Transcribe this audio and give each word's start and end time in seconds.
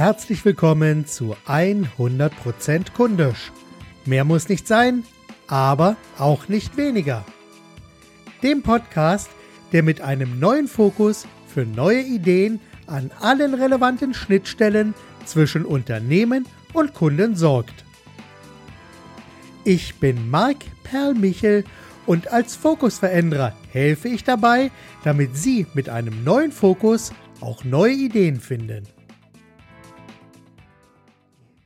herzlich 0.00 0.42
willkommen 0.46 1.04
zu 1.04 1.36
100% 1.46 2.92
kundisch. 2.94 3.52
Mehr 4.06 4.24
muss 4.24 4.48
nicht 4.48 4.66
sein, 4.66 5.04
aber 5.46 5.94
auch 6.16 6.48
nicht 6.48 6.78
weniger. 6.78 7.22
Dem 8.42 8.62
Podcast, 8.62 9.28
der 9.72 9.82
mit 9.82 10.00
einem 10.00 10.40
neuen 10.40 10.68
Fokus 10.68 11.26
für 11.46 11.66
neue 11.66 12.00
Ideen 12.00 12.60
an 12.86 13.10
allen 13.20 13.52
relevanten 13.52 14.14
Schnittstellen 14.14 14.94
zwischen 15.26 15.66
Unternehmen 15.66 16.46
und 16.72 16.94
Kunden 16.94 17.36
sorgt. 17.36 17.84
Ich 19.64 19.96
bin 19.96 20.30
Marc 20.30 20.64
Perlmichel 20.82 21.62
und 22.06 22.32
als 22.32 22.56
Fokusveränderer 22.56 23.52
helfe 23.70 24.08
ich 24.08 24.24
dabei, 24.24 24.70
damit 25.04 25.36
Sie 25.36 25.66
mit 25.74 25.90
einem 25.90 26.24
neuen 26.24 26.52
Fokus 26.52 27.12
auch 27.42 27.64
neue 27.64 27.92
Ideen 27.92 28.40
finden. 28.40 28.88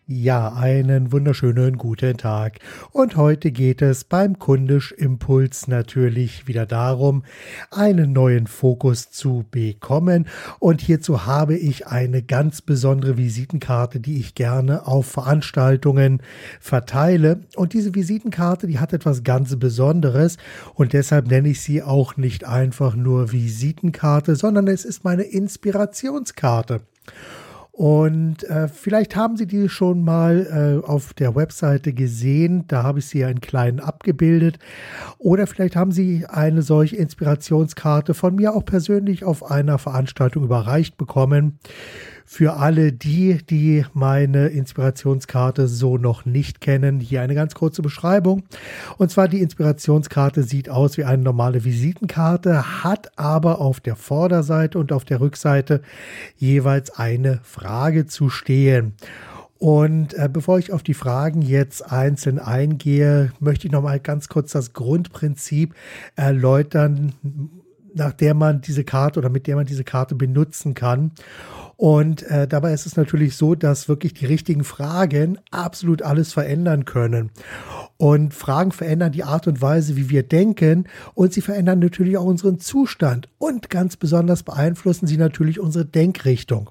Ja, 0.07 0.53
einen 0.53 1.13
wunderschönen 1.13 1.79
guten 1.79 2.19
Tag. 2.19 2.59
Und 2.93 3.17
heute 3.17 3.51
geht 3.51 3.81
es 3.81 4.05
beim 4.05 4.39
Kundisch 4.39 4.93
Impuls 4.93 5.67
natürlich 5.67 6.47
wieder 6.47 6.67
darum, 6.67 7.23
einen 7.71 8.13
neuen 8.13 8.47
Fokus 8.47 9.11
zu 9.11 9.47
bekommen. 9.51 10.27
Und 10.59 10.83
hierzu 10.83 11.25
habe 11.25 11.57
ich 11.57 11.87
eine 11.87 12.23
ganz 12.23 12.61
besondere 12.61 13.17
Visitenkarte, 13.17 13.99
die 13.99 14.19
ich 14.19 14.35
gerne 14.35 14.87
auf 14.87 15.07
Veranstaltungen 15.07 16.21
verteile. 16.61 17.41
Und 17.57 17.73
diese 17.73 17.95
Visitenkarte, 17.95 18.67
die 18.67 18.81
hat 18.81 18.93
etwas 18.93 19.25
ganz 19.25 19.57
Besonderes. 19.57 20.37
Und 20.75 20.93
deshalb 20.93 21.29
nenne 21.29 21.49
ich 21.49 21.63
sie 21.63 21.83
auch 21.83 22.19
nicht 22.19 22.47
einfach 22.47 22.95
nur 22.95 23.33
Visitenkarte, 23.33 24.37
sondern 24.37 24.69
es 24.69 24.85
ist 24.85 25.03
meine 25.03 25.23
Inspirationskarte. 25.23 26.83
Und 27.77 28.45
äh, 28.45 28.69
vielleicht 28.69 29.17
haben 29.17 29.37
Sie 29.37 29.49
die 29.49 29.69
schon 29.69 30.05
mal 30.05 30.81
äh, 30.85 30.87
auf 30.87 31.13
der 31.13 31.35
Webseite 31.35 31.93
gesehen. 31.93 32.69
Da 32.69 32.85
habe 32.85 33.01
ich 33.01 33.07
sie 33.07 33.25
einen 33.25 33.41
kleinen 33.41 33.81
abgebildet. 33.81 34.61
Oder 35.19 35.49
vielleicht 35.49 35.75
haben 35.75 35.91
Sie 35.91 36.25
eine 36.25 36.63
solche 36.63 36.95
Inspirationskarte 36.95 38.15
von 38.15 38.37
mir 38.37 38.55
auch 38.55 38.65
persönlich 38.65 39.25
auf 39.25 39.51
einer 39.51 39.79
Veranstaltung 39.79 40.45
überreicht 40.45 40.97
bekommen. 40.97 41.59
Für 42.27 42.55
alle 42.57 42.93
die, 42.93 43.39
die 43.49 43.85
meine 43.93 44.49
Inspirationskarte 44.49 45.69
so 45.69 45.99
noch 45.99 46.25
nicht 46.25 46.61
kennen, 46.61 46.99
hier 46.99 47.21
eine 47.21 47.35
ganz 47.35 47.55
kurze 47.55 47.83
Beschreibung. 47.83 48.45
Und 48.97 49.11
zwar 49.11 49.29
die 49.29 49.41
Inspirationskarte 49.41 50.43
sieht 50.43 50.71
aus 50.71 50.97
wie 50.97 51.05
eine 51.05 51.23
normale 51.23 51.65
Visitenkarte, 51.65 52.83
hat 52.83 53.19
aber 53.19 53.61
auf 53.61 53.81
der 53.81 53.97
Vorderseite 53.97 54.79
und 54.79 54.93
auf 54.93 55.05
der 55.05 55.21
Rückseite 55.21 55.83
jeweils 56.37 56.91
eine 56.91 57.41
Frage 57.43 58.07
zu 58.07 58.31
stehen. 58.31 58.95
Und 59.59 60.15
äh, 60.15 60.29
bevor 60.31 60.59
ich 60.59 60.73
auf 60.73 60.83
die 60.83 60.95
Fragen 60.95 61.41
jetzt 61.41 61.91
einzeln 61.91 62.39
eingehe, 62.39 63.33
möchte 63.41 63.67
ich 63.67 63.73
noch 63.73 63.83
mal 63.83 64.01
ganz 64.01 64.29
kurz 64.29 64.53
das 64.53 64.73
Grundprinzip 64.73 65.75
erläutern, 66.17 67.15
nach 67.95 68.13
der 68.13 68.35
man 68.35 68.61
diese 68.61 68.85
Karte 68.85 69.21
oder 69.21 69.31
mit 69.31 69.47
der 69.47 69.57
man 69.57 69.67
diese 69.67 69.85
Karte 69.85 70.15
benutzen 70.15 70.75
kann. 70.75 71.13
Und 71.77 72.23
äh, 72.25 72.47
dabei 72.47 72.73
ist 72.73 72.87
es 72.87 72.97
natürlich 72.97 73.37
so, 73.37 73.55
dass 73.55 73.89
wirklich 73.89 74.15
die 74.15 74.27
richtigen 74.27 74.65
Fragen 74.65 75.39
absolut 75.51 76.03
alles 76.03 76.33
verändern 76.33 76.85
können. 76.85 77.31
Und 77.97 78.35
Fragen 78.35 78.73
verändern 78.73 79.13
die 79.13 79.25
Art 79.25 79.47
und 79.47 79.61
Weise, 79.63 79.97
wie 79.97 80.11
wir 80.11 80.23
denken. 80.23 80.87
Und 81.15 81.33
sie 81.33 81.41
verändern 81.41 81.79
natürlich 81.79 82.17
auch 82.17 82.25
unseren 82.25 82.59
Zustand. 82.59 83.29
Und 83.39 83.71
ganz 83.71 83.97
besonders 83.97 84.43
beeinflussen 84.43 85.07
sie 85.07 85.17
natürlich 85.17 85.61
unsere 85.61 85.85
Denkrichtung. 85.85 86.71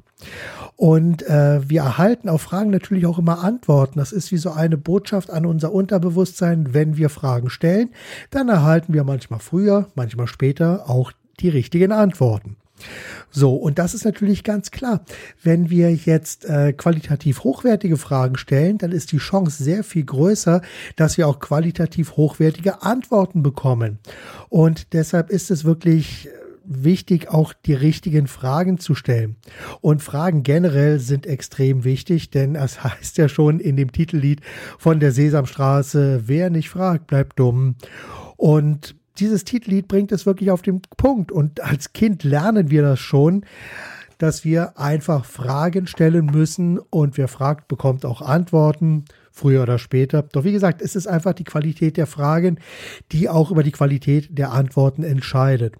Und 0.75 1.23
äh, 1.23 1.67
wir 1.69 1.81
erhalten 1.81 2.29
auf 2.29 2.41
Fragen 2.41 2.71
natürlich 2.71 3.05
auch 3.05 3.19
immer 3.19 3.43
Antworten. 3.43 3.99
Das 3.99 4.11
ist 4.11 4.31
wie 4.31 4.37
so 4.37 4.51
eine 4.51 4.77
Botschaft 4.77 5.29
an 5.29 5.45
unser 5.45 5.71
Unterbewusstsein. 5.71 6.73
Wenn 6.73 6.97
wir 6.97 7.09
Fragen 7.09 7.49
stellen, 7.49 7.89
dann 8.31 8.49
erhalten 8.49 8.93
wir 8.93 9.03
manchmal 9.03 9.39
früher, 9.39 9.87
manchmal 9.95 10.27
später 10.27 10.89
auch 10.89 11.11
die 11.39 11.49
richtigen 11.49 11.91
Antworten. 11.91 12.57
So, 13.31 13.55
und 13.55 13.79
das 13.79 13.93
ist 13.93 14.05
natürlich 14.05 14.43
ganz 14.43 14.71
klar. 14.71 15.03
Wenn 15.41 15.69
wir 15.69 15.93
jetzt 15.93 16.45
äh, 16.45 16.73
qualitativ 16.73 17.43
hochwertige 17.43 17.97
Fragen 17.97 18.37
stellen, 18.37 18.77
dann 18.77 18.91
ist 18.91 19.11
die 19.11 19.17
Chance 19.17 19.63
sehr 19.63 19.83
viel 19.83 20.03
größer, 20.05 20.61
dass 20.95 21.17
wir 21.17 21.27
auch 21.27 21.39
qualitativ 21.39 22.15
hochwertige 22.17 22.83
Antworten 22.83 23.43
bekommen. 23.43 23.99
Und 24.49 24.93
deshalb 24.93 25.29
ist 25.29 25.51
es 25.51 25.65
wirklich 25.65 26.29
wichtig, 26.65 27.29
auch 27.29 27.53
die 27.53 27.73
richtigen 27.73 28.27
Fragen 28.27 28.79
zu 28.79 28.95
stellen. 28.95 29.35
Und 29.81 30.01
Fragen 30.01 30.43
generell 30.43 30.99
sind 30.99 31.25
extrem 31.25 31.83
wichtig, 31.83 32.29
denn 32.29 32.55
es 32.55 32.83
heißt 32.83 33.17
ja 33.17 33.29
schon 33.29 33.59
in 33.59 33.75
dem 33.75 33.91
Titellied 33.91 34.41
von 34.77 34.99
der 34.99 35.11
Sesamstraße, 35.11 36.23
wer 36.25 36.49
nicht 36.49 36.69
fragt, 36.69 37.07
bleibt 37.07 37.39
dumm. 37.39 37.75
Und 38.37 38.95
dieses 39.19 39.43
Titellied 39.43 39.87
bringt 39.87 40.11
es 40.11 40.25
wirklich 40.25 40.51
auf 40.51 40.61
den 40.61 40.81
Punkt. 40.97 41.31
Und 41.31 41.61
als 41.61 41.93
Kind 41.93 42.23
lernen 42.23 42.69
wir 42.69 42.81
das 42.81 42.99
schon, 42.99 43.45
dass 44.17 44.45
wir 44.45 44.77
einfach 44.79 45.25
Fragen 45.25 45.87
stellen 45.87 46.27
müssen 46.27 46.79
und 46.79 47.17
wer 47.17 47.27
fragt, 47.27 47.67
bekommt 47.67 48.05
auch 48.05 48.21
Antworten, 48.21 49.05
früher 49.31 49.63
oder 49.63 49.79
später. 49.79 50.21
Doch 50.21 50.43
wie 50.43 50.51
gesagt, 50.51 50.81
es 50.81 50.95
ist 50.95 51.07
einfach 51.07 51.33
die 51.33 51.43
Qualität 51.43 51.97
der 51.97 52.07
Fragen, 52.07 52.59
die 53.11 53.27
auch 53.27 53.51
über 53.51 53.63
die 53.63 53.71
Qualität 53.71 54.37
der 54.37 54.51
Antworten 54.51 55.03
entscheidet. 55.03 55.75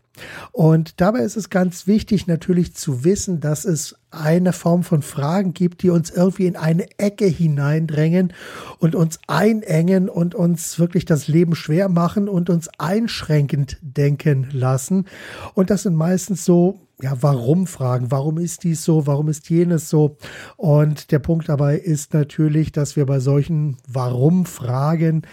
Und 0.52 1.00
dabei 1.00 1.20
ist 1.20 1.38
es 1.38 1.50
ganz 1.50 1.88
wichtig 1.88 2.28
natürlich 2.28 2.74
zu 2.74 3.04
wissen, 3.04 3.40
dass 3.40 3.64
es 3.66 3.96
eine 4.14 4.54
Form 4.54 4.84
von 4.84 5.02
Fragen 5.02 5.54
gibt, 5.54 5.84
die 5.84 5.90
uns 5.90 6.10
irgendwie 6.10 6.46
in 6.46 6.56
eine 6.56 6.88
Ecke 6.98 7.26
hineindrängen 7.26 8.34
und 8.80 8.96
uns 8.96 9.20
einengen 9.28 10.10
und 10.10 10.36
uns 10.36 10.80
wirklich 10.80 11.06
das 11.06 11.28
Leben 11.28 11.56
schwer 11.56 11.90
machen 11.90 12.30
und 12.30 12.50
uns 12.50 12.70
einschränkend 12.78 13.78
denken 13.82 14.48
lassen. 14.52 15.06
Und 15.54 15.70
das 15.70 15.84
sind 15.84 15.96
meistens 15.96 16.46
so 16.46 16.80
ja, 17.02 17.18
warum 17.20 17.68
fragen. 17.68 18.12
Warum 18.12 18.38
ist 18.38 18.64
dies 18.64 18.86
so? 18.86 19.08
Warum 19.08 19.28
ist 19.28 19.50
jenes 19.50 19.90
so? 19.90 20.16
Und 20.56 21.12
der 21.12 21.20
Punkt 21.20 21.50
dabei 21.50 21.78
ist 21.78 22.14
natürlich, 22.14 22.72
dass 22.72 22.96
wir 22.96 23.06
bei 23.06 23.20
solchen 23.20 23.78
Warum-Fragen 23.88 25.24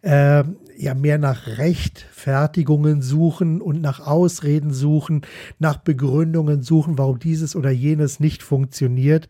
äh, 0.00 0.44
ja 0.78 0.94
mehr 0.94 1.18
nach 1.18 1.46
Rechtfertigungen 1.58 3.02
suchen 3.02 3.60
und 3.60 3.80
nach 3.80 4.00
Ausreden 4.00 4.72
suchen, 4.72 5.22
nach 5.58 5.78
Begründungen 5.78 6.62
suchen, 6.62 6.98
warum 6.98 7.18
dieses 7.18 7.56
oder 7.56 7.70
jenes 7.70 8.20
nicht 8.20 8.42
funktioniert. 8.42 9.28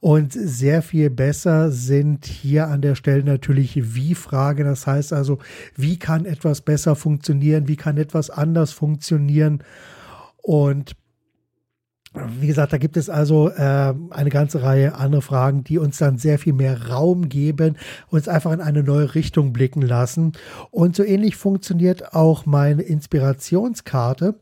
Und 0.00 0.32
sehr 0.32 0.82
viel 0.82 1.10
besser 1.10 1.72
sind 1.72 2.26
hier 2.26 2.68
an 2.68 2.82
der 2.82 2.94
Stelle 2.94 3.24
natürlich 3.24 3.94
Wie-Fragen. 3.94 4.64
Das 4.64 4.86
heißt 4.86 5.12
also, 5.12 5.38
wie 5.74 5.98
kann 5.98 6.24
etwas 6.24 6.60
besser 6.60 6.94
funktionieren? 6.94 7.66
Wie 7.66 7.76
kann 7.76 7.96
etwas 7.96 8.30
anders 8.30 8.72
funktionieren? 8.72 9.64
Und 10.42 10.92
wie 12.40 12.46
gesagt, 12.46 12.72
da 12.72 12.78
gibt 12.78 12.96
es 12.96 13.10
also 13.10 13.50
äh, 13.50 13.94
eine 14.10 14.30
ganze 14.30 14.62
Reihe 14.62 14.94
andere 14.94 15.22
Fragen, 15.22 15.64
die 15.64 15.78
uns 15.78 15.98
dann 15.98 16.18
sehr 16.18 16.38
viel 16.38 16.52
mehr 16.52 16.88
Raum 16.88 17.28
geben, 17.28 17.76
uns 18.08 18.28
einfach 18.28 18.52
in 18.52 18.60
eine 18.60 18.82
neue 18.82 19.14
Richtung 19.14 19.52
blicken 19.52 19.82
lassen. 19.82 20.32
Und 20.70 20.96
so 20.96 21.02
ähnlich 21.02 21.36
funktioniert 21.36 22.14
auch 22.14 22.46
meine 22.46 22.82
Inspirationskarte, 22.82 24.36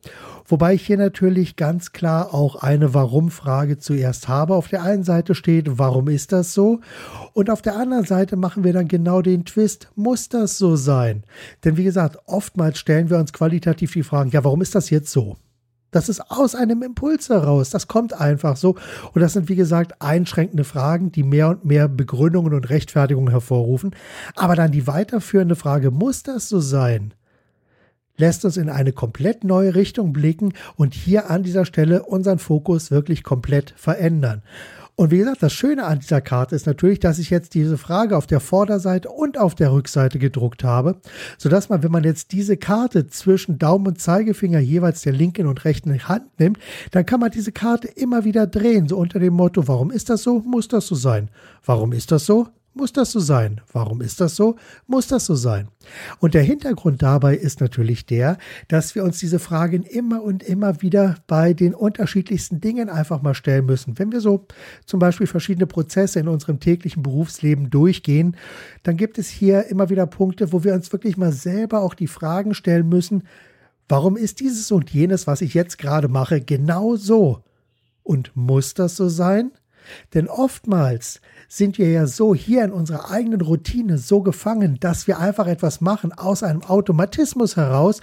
wobei 0.46 0.74
ich 0.74 0.86
hier 0.86 0.98
natürlich 0.98 1.56
ganz 1.56 1.92
klar 1.92 2.32
auch 2.32 2.56
eine 2.56 2.94
Warum-Frage 2.94 3.78
zuerst 3.78 4.28
habe. 4.28 4.54
Auf 4.54 4.68
der 4.68 4.82
einen 4.82 5.04
Seite 5.04 5.34
steht, 5.34 5.78
warum 5.78 6.08
ist 6.08 6.32
das 6.32 6.54
so? 6.54 6.80
Und 7.32 7.50
auf 7.50 7.62
der 7.62 7.76
anderen 7.76 8.04
Seite 8.04 8.36
machen 8.36 8.64
wir 8.64 8.72
dann 8.72 8.88
genau 8.88 9.22
den 9.22 9.44
Twist, 9.44 9.88
muss 9.96 10.28
das 10.28 10.58
so 10.58 10.76
sein? 10.76 11.24
Denn 11.64 11.76
wie 11.76 11.84
gesagt, 11.84 12.18
oftmals 12.26 12.78
stellen 12.78 13.10
wir 13.10 13.18
uns 13.18 13.32
qualitativ 13.32 13.92
die 13.92 14.02
Fragen, 14.02 14.30
ja, 14.30 14.44
warum 14.44 14.62
ist 14.62 14.74
das 14.74 14.90
jetzt 14.90 15.10
so? 15.10 15.36
Das 15.94 16.08
ist 16.08 16.28
aus 16.28 16.56
einem 16.56 16.82
Impuls 16.82 17.28
heraus. 17.28 17.70
Das 17.70 17.86
kommt 17.86 18.20
einfach 18.20 18.56
so. 18.56 18.74
Und 19.12 19.20
das 19.20 19.34
sind, 19.34 19.48
wie 19.48 19.54
gesagt, 19.54 20.02
einschränkende 20.02 20.64
Fragen, 20.64 21.12
die 21.12 21.22
mehr 21.22 21.50
und 21.50 21.64
mehr 21.64 21.86
Begründungen 21.86 22.52
und 22.52 22.68
Rechtfertigungen 22.68 23.30
hervorrufen. 23.30 23.94
Aber 24.34 24.56
dann 24.56 24.72
die 24.72 24.88
weiterführende 24.88 25.54
Frage, 25.54 25.92
muss 25.92 26.24
das 26.24 26.48
so 26.48 26.58
sein? 26.58 27.14
Lässt 28.16 28.44
uns 28.44 28.56
in 28.56 28.70
eine 28.70 28.92
komplett 28.92 29.44
neue 29.44 29.74
Richtung 29.74 30.12
blicken 30.12 30.52
und 30.76 30.94
hier 30.94 31.30
an 31.30 31.42
dieser 31.42 31.64
Stelle 31.64 32.02
unseren 32.02 32.38
Fokus 32.38 32.90
wirklich 32.90 33.22
komplett 33.22 33.74
verändern. 33.76 34.42
Und 34.96 35.10
wie 35.10 35.18
gesagt, 35.18 35.42
das 35.42 35.52
Schöne 35.52 35.84
an 35.86 35.98
dieser 35.98 36.20
Karte 36.20 36.54
ist 36.54 36.66
natürlich, 36.66 37.00
dass 37.00 37.18
ich 37.18 37.28
jetzt 37.28 37.54
diese 37.54 37.78
Frage 37.78 38.16
auf 38.16 38.28
der 38.28 38.38
Vorderseite 38.38 39.08
und 39.08 39.38
auf 39.38 39.56
der 39.56 39.72
Rückseite 39.72 40.20
gedruckt 40.20 40.62
habe, 40.62 41.00
sodass 41.36 41.68
man, 41.68 41.82
wenn 41.82 41.90
man 41.90 42.04
jetzt 42.04 42.30
diese 42.30 42.56
Karte 42.56 43.08
zwischen 43.08 43.58
Daumen 43.58 43.88
und 43.88 44.00
Zeigefinger 44.00 44.60
jeweils 44.60 45.02
der 45.02 45.12
linken 45.12 45.46
und 45.48 45.64
rechten 45.64 46.08
Hand 46.08 46.38
nimmt, 46.38 46.60
dann 46.92 47.04
kann 47.06 47.18
man 47.18 47.32
diese 47.32 47.50
Karte 47.50 47.88
immer 47.88 48.24
wieder 48.24 48.46
drehen, 48.46 48.86
so 48.86 48.96
unter 48.96 49.18
dem 49.18 49.34
Motto, 49.34 49.66
warum 49.66 49.90
ist 49.90 50.10
das 50.10 50.22
so? 50.22 50.38
Muss 50.38 50.68
das 50.68 50.86
so 50.86 50.94
sein? 50.94 51.28
Warum 51.64 51.92
ist 51.92 52.12
das 52.12 52.24
so? 52.24 52.46
Muss 52.76 52.92
das 52.92 53.12
so 53.12 53.20
sein? 53.20 53.60
Warum 53.72 54.00
ist 54.00 54.20
das 54.20 54.34
so? 54.34 54.56
Muss 54.88 55.06
das 55.06 55.26
so 55.26 55.36
sein? 55.36 55.68
Und 56.18 56.34
der 56.34 56.42
Hintergrund 56.42 57.02
dabei 57.02 57.36
ist 57.36 57.60
natürlich 57.60 58.04
der, 58.04 58.36
dass 58.66 58.96
wir 58.96 59.04
uns 59.04 59.20
diese 59.20 59.38
Fragen 59.38 59.84
immer 59.84 60.24
und 60.24 60.42
immer 60.42 60.82
wieder 60.82 61.14
bei 61.28 61.52
den 61.52 61.72
unterschiedlichsten 61.72 62.60
Dingen 62.60 62.88
einfach 62.88 63.22
mal 63.22 63.34
stellen 63.34 63.66
müssen. 63.66 63.96
Wenn 63.96 64.10
wir 64.10 64.20
so 64.20 64.48
zum 64.86 64.98
Beispiel 64.98 65.28
verschiedene 65.28 65.68
Prozesse 65.68 66.18
in 66.18 66.26
unserem 66.26 66.58
täglichen 66.58 67.04
Berufsleben 67.04 67.70
durchgehen, 67.70 68.36
dann 68.82 68.96
gibt 68.96 69.18
es 69.18 69.28
hier 69.28 69.66
immer 69.66 69.88
wieder 69.88 70.06
Punkte, 70.08 70.52
wo 70.52 70.64
wir 70.64 70.74
uns 70.74 70.92
wirklich 70.92 71.16
mal 71.16 71.32
selber 71.32 71.80
auch 71.80 71.94
die 71.94 72.08
Fragen 72.08 72.54
stellen 72.54 72.88
müssen, 72.88 73.22
warum 73.88 74.16
ist 74.16 74.40
dieses 74.40 74.72
und 74.72 74.90
jenes, 74.90 75.28
was 75.28 75.42
ich 75.42 75.54
jetzt 75.54 75.78
gerade 75.78 76.08
mache, 76.08 76.40
genau 76.40 76.96
so? 76.96 77.44
Und 78.02 78.32
muss 78.34 78.74
das 78.74 78.96
so 78.96 79.08
sein? 79.08 79.52
Denn 80.14 80.28
oftmals 80.28 81.20
sind 81.48 81.78
wir 81.78 81.90
ja 81.90 82.06
so 82.06 82.34
hier 82.34 82.64
in 82.64 82.72
unserer 82.72 83.10
eigenen 83.10 83.40
Routine 83.40 83.98
so 83.98 84.22
gefangen, 84.22 84.78
dass 84.80 85.06
wir 85.06 85.18
einfach 85.18 85.46
etwas 85.46 85.80
machen 85.80 86.12
aus 86.12 86.42
einem 86.42 86.62
Automatismus 86.62 87.56
heraus, 87.56 88.00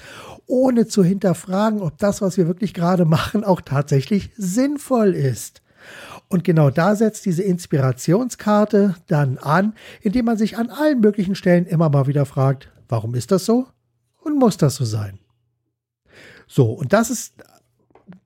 ohne 0.47 0.87
zu 0.87 1.03
hinterfragen, 1.03 1.81
ob 1.81 1.97
das, 1.97 2.21
was 2.21 2.37
wir 2.37 2.47
wirklich 2.47 2.73
gerade 2.73 3.05
machen, 3.05 3.43
auch 3.43 3.61
tatsächlich 3.61 4.31
sinnvoll 4.37 5.13
ist. 5.13 5.61
Und 6.27 6.43
genau 6.43 6.69
da 6.69 6.95
setzt 6.95 7.25
diese 7.25 7.43
Inspirationskarte 7.43 8.95
dann 9.07 9.37
an, 9.37 9.73
indem 10.01 10.25
man 10.25 10.37
sich 10.37 10.57
an 10.57 10.69
allen 10.69 11.01
möglichen 11.01 11.35
Stellen 11.35 11.65
immer 11.65 11.89
mal 11.89 12.07
wieder 12.07 12.25
fragt, 12.25 12.71
warum 12.87 13.15
ist 13.15 13.31
das 13.31 13.45
so 13.45 13.67
und 14.19 14.37
muss 14.37 14.57
das 14.57 14.75
so 14.75 14.85
sein? 14.85 15.19
So, 16.47 16.71
und 16.71 16.93
das 16.93 17.09
ist 17.09 17.33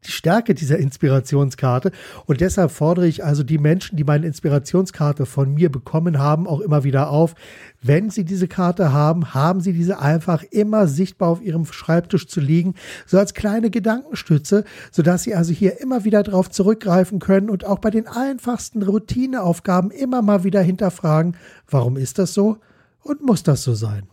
die 0.05 0.11
Stärke 0.11 0.53
dieser 0.53 0.77
Inspirationskarte. 0.77 1.91
Und 2.25 2.41
deshalb 2.41 2.71
fordere 2.71 3.07
ich 3.07 3.23
also 3.23 3.43
die 3.43 3.57
Menschen, 3.57 3.97
die 3.97 4.03
meine 4.03 4.25
Inspirationskarte 4.25 5.25
von 5.25 5.53
mir 5.53 5.71
bekommen 5.71 6.19
haben, 6.19 6.47
auch 6.47 6.61
immer 6.61 6.83
wieder 6.83 7.09
auf. 7.09 7.35
Wenn 7.81 8.09
sie 8.09 8.25
diese 8.25 8.47
Karte 8.47 8.91
haben, 8.91 9.33
haben 9.33 9.61
sie 9.61 9.73
diese 9.73 9.99
einfach 9.99 10.43
immer 10.43 10.87
sichtbar 10.87 11.29
auf 11.29 11.41
ihrem 11.41 11.65
Schreibtisch 11.65 12.27
zu 12.27 12.39
liegen, 12.39 12.75
so 13.05 13.17
als 13.17 13.33
kleine 13.33 13.69
Gedankenstütze, 13.69 14.63
sodass 14.91 15.23
sie 15.23 15.35
also 15.35 15.53
hier 15.53 15.79
immer 15.81 16.03
wieder 16.03 16.23
darauf 16.23 16.49
zurückgreifen 16.49 17.19
können 17.19 17.49
und 17.49 17.65
auch 17.65 17.79
bei 17.79 17.89
den 17.89 18.07
einfachsten 18.07 18.83
Routineaufgaben 18.83 19.91
immer 19.91 20.21
mal 20.21 20.43
wieder 20.43 20.61
hinterfragen, 20.61 21.37
warum 21.69 21.97
ist 21.97 22.19
das 22.19 22.33
so 22.33 22.57
und 23.01 23.21
muss 23.21 23.43
das 23.43 23.63
so 23.63 23.73
sein? 23.73 24.07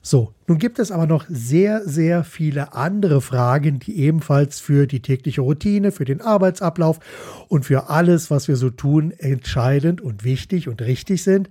So, 0.00 0.34
nun 0.46 0.58
gibt 0.58 0.78
es 0.78 0.90
aber 0.90 1.06
noch 1.06 1.26
sehr, 1.28 1.86
sehr 1.86 2.24
viele 2.24 2.72
andere 2.74 3.20
Fragen, 3.20 3.80
die 3.80 3.98
ebenfalls 3.98 4.60
für 4.60 4.86
die 4.86 5.02
tägliche 5.02 5.40
Routine, 5.40 5.92
für 5.92 6.04
den 6.04 6.20
Arbeitsablauf 6.20 7.00
und 7.48 7.64
für 7.64 7.90
alles, 7.90 8.30
was 8.30 8.48
wir 8.48 8.56
so 8.56 8.70
tun, 8.70 9.10
entscheidend 9.10 10.00
und 10.00 10.24
wichtig 10.24 10.68
und 10.68 10.82
richtig 10.82 11.22
sind. 11.24 11.48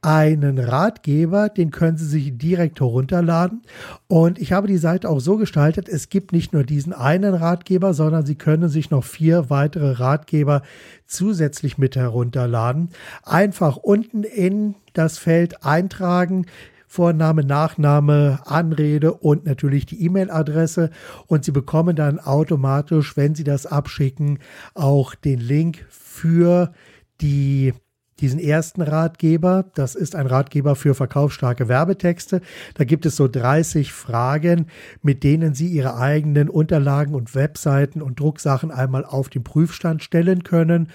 einen 0.02 0.60
Ratgeber, 0.60 1.50
den 1.50 1.72
können 1.72 1.98
Sie 1.98 2.06
sich 2.06 2.38
direkt 2.38 2.80
herunterladen. 2.80 3.64
Und 4.08 4.40
ich 4.40 4.54
habe 4.54 4.68
die 4.68 4.78
Seite 4.78 5.10
auch 5.10 5.20
so 5.20 5.36
gestaltet, 5.38 5.90
es 5.90 6.10
gibt 6.10 6.32
nicht 6.32 6.54
nur 6.54 6.64
diesen 6.64 6.94
einen 6.94 7.34
Ratgeber, 7.34 7.96
sondern 7.96 8.28
Sie 8.28 8.36
können 8.36 8.70
sich 8.70 8.92
noch 8.92 9.04
vier 9.04 9.50
weitere 9.50 9.94
Ratgeber 9.94 10.62
zusätzlich 11.08 11.80
mit 11.80 11.96
herunterladen. 11.96 12.90
Einfach 13.24 13.76
unten 13.76 14.24
in 14.24 14.76
das 14.94 15.18
Feld 15.18 15.66
eintragen 15.66 16.46
Vorname, 16.92 17.44
Nachname, 17.44 18.40
Anrede 18.46 19.14
und 19.14 19.46
natürlich 19.46 19.86
die 19.86 20.04
E-Mail-Adresse. 20.04 20.90
Und 21.28 21.46
Sie 21.46 21.52
bekommen 21.52 21.96
dann 21.96 22.20
automatisch, 22.20 23.16
wenn 23.16 23.36
Sie 23.36 23.44
das 23.44 23.68
abschicken, 23.68 24.40
auch 24.74 25.14
den 25.14 25.40
Link 25.40 25.86
für 25.90 26.74
die 27.22 27.74
diesen 28.20 28.40
ersten 28.40 28.82
Ratgeber. 28.82 29.66
Das 29.76 29.96
ist 29.96 30.16
ein 30.16 30.28
Ratgeber 30.28 30.76
für 30.76 30.94
verkaufsstarke 30.94 31.70
Werbetexte. 31.70 32.42
Da 32.74 32.84
gibt 32.84 33.06
es 33.06 33.16
so 33.16 33.28
30 33.28 33.94
Fragen, 33.94 34.66
mit 35.02 35.24
denen 35.24 35.54
Sie 35.54 35.68
Ihre 35.68 35.96
eigenen 35.96 36.50
Unterlagen 36.50 37.16
und 37.16 37.36
Webseiten 37.36 38.02
und 38.02 38.20
Drucksachen 38.20 38.72
einmal 38.72 39.06
auf 39.06 39.30
den 39.30 39.44
Prüfstand 39.44 40.04
stellen 40.04 40.44
können. 40.44 40.90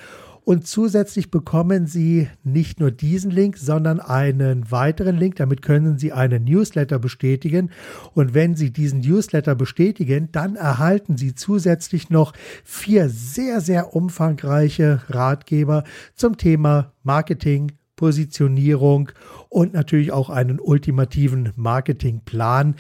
Und 0.44 0.67
zusätzlich 0.67 1.31
bekommen 1.31 1.87
Sie 1.87 2.29
nicht 2.43 2.79
nur 2.79 2.91
diesen 2.91 3.31
Link, 3.31 3.56
sondern 3.56 3.99
einen 3.99 4.70
weiteren 4.70 5.17
Link. 5.17 5.37
Damit 5.37 5.62
können 5.62 5.96
Sie 5.99 6.12
einen 6.12 6.44
Newsletter 6.44 6.99
bestätigen. 6.99 7.70
Und 8.12 8.35
wenn 8.35 8.55
Sie 8.55 8.70
diesen 8.70 9.00
Newsletter 9.00 9.55
bestätigen, 9.55 10.29
dann 10.32 10.56
erhalten 10.56 11.17
Sie 11.17 11.35
zusätzlich 11.35 12.11
noch 12.11 12.35
vier 12.62 13.08
sehr, 13.08 13.62
sehr 13.62 13.96
umfangreiche 13.96 15.00
Ratgeber 15.08 15.85
zum 16.14 16.37
Thema 16.37 16.93
Marketing, 17.02 17.73
Positionierung 17.96 19.11
und 19.49 19.73
natürlich 19.73 20.12
auch 20.12 20.31
einen 20.31 20.61
ultimativen 20.61 21.52
Marketingplan, 21.56 22.75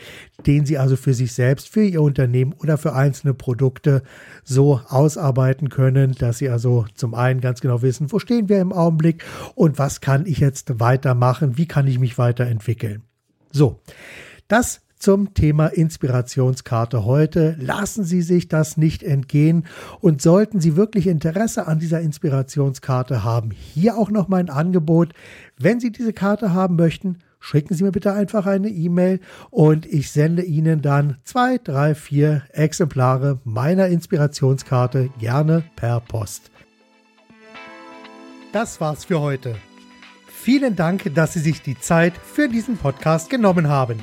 den 0.46 0.66
Sie 0.66 0.78
also 0.78 0.96
für 0.96 1.14
sich 1.14 1.32
selbst, 1.32 1.68
für 1.68 1.84
Ihr 1.84 2.02
Unternehmen 2.02 2.52
oder 2.52 2.78
für 2.78 2.94
einzelne 2.94 3.34
Produkte 3.34 4.02
so 4.42 4.80
ausarbeiten 4.88 5.68
können, 5.68 6.14
dass 6.18 6.38
Sie 6.38 6.48
also 6.48 6.86
zum 6.94 7.14
einen 7.14 7.40
ganz 7.40 7.60
genau 7.60 7.82
wissen, 7.82 8.12
wo 8.12 8.18
stehen 8.18 8.48
wir 8.48 8.60
im 8.60 8.72
Augenblick 8.72 9.24
und 9.54 9.78
was 9.78 10.00
kann 10.00 10.26
ich 10.26 10.38
jetzt 10.38 10.80
weitermachen, 10.80 11.56
wie 11.56 11.66
kann 11.66 11.86
ich 11.86 11.98
mich 11.98 12.18
weiterentwickeln. 12.18 13.02
So, 13.52 13.80
das 14.48 14.83
zum 15.04 15.34
Thema 15.34 15.66
Inspirationskarte 15.66 17.04
heute. 17.04 17.56
Lassen 17.60 18.04
Sie 18.04 18.22
sich 18.22 18.48
das 18.48 18.78
nicht 18.78 19.02
entgehen 19.02 19.66
und 20.00 20.22
sollten 20.22 20.60
Sie 20.60 20.76
wirklich 20.76 21.08
Interesse 21.08 21.66
an 21.66 21.78
dieser 21.78 22.00
Inspirationskarte 22.00 23.22
haben, 23.22 23.50
hier 23.50 23.98
auch 23.98 24.10
noch 24.10 24.28
mein 24.28 24.48
Angebot. 24.48 25.12
Wenn 25.58 25.78
Sie 25.78 25.92
diese 25.92 26.14
Karte 26.14 26.54
haben 26.54 26.76
möchten, 26.76 27.18
schicken 27.38 27.74
Sie 27.74 27.84
mir 27.84 27.92
bitte 27.92 28.14
einfach 28.14 28.46
eine 28.46 28.70
E-Mail 28.70 29.20
und 29.50 29.84
ich 29.84 30.10
sende 30.10 30.42
Ihnen 30.42 30.80
dann 30.80 31.18
zwei, 31.24 31.58
drei, 31.58 31.94
vier 31.94 32.44
Exemplare 32.52 33.40
meiner 33.44 33.88
Inspirationskarte 33.88 35.10
gerne 35.20 35.64
per 35.76 36.00
Post. 36.00 36.50
Das 38.52 38.80
war's 38.80 39.04
für 39.04 39.20
heute. 39.20 39.56
Vielen 40.28 40.76
Dank, 40.76 41.14
dass 41.14 41.34
Sie 41.34 41.40
sich 41.40 41.60
die 41.60 41.78
Zeit 41.78 42.14
für 42.16 42.48
diesen 42.48 42.78
Podcast 42.78 43.28
genommen 43.28 43.68
haben. 43.68 44.02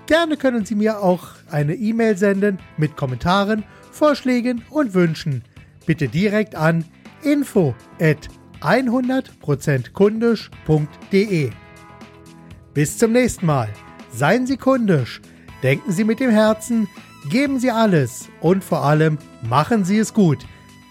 Gerne 0.06 0.38
können 0.38 0.66
Sie 0.66 0.76
mir 0.76 1.02
auch 1.02 1.30
eine 1.50 1.76
E-Mail 1.76 2.18
senden 2.18 2.60
mit 2.76 2.98
Kommentaren, 2.98 3.64
Vorschlägen 3.92 4.66
und 4.70 4.94
Wünschen. 4.94 5.46
Bitte 5.86 6.10
direkt 6.10 6.56
an 6.56 6.84
info 7.24 7.76
at 8.00 8.28
100%kundisch.de. 8.62 11.52
Bis 12.74 12.98
zum 12.98 13.12
nächsten 13.12 13.46
Mal. 13.46 13.70
Seien 14.12 14.48
Sie 14.48 14.58
kundisch, 14.58 15.22
denken 15.62 15.92
Sie 15.92 16.04
mit 16.04 16.20
dem 16.20 16.32
Herzen, 16.32 16.88
geben 17.30 17.60
Sie 17.60 17.72
alles 17.72 18.30
und 18.42 18.64
vor 18.64 18.84
allem 18.84 19.18
machen 19.48 19.86
Sie 19.86 19.98
es 19.98 20.14
gut. 20.14 20.46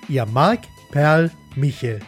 Ihr 0.08 0.26
Marc 0.26 0.60
Perl 0.90 1.30
Michel. 1.56 2.00